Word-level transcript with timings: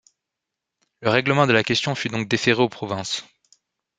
Le 1.01 1.11
règlement 1.11 1.45
de 1.45 1.53
la 1.53 1.63
question 1.63 1.93
fut 1.93 2.07
donc 2.09 2.27
déféré 2.27 2.59
aux 2.59 2.69
provinces. 2.69 3.23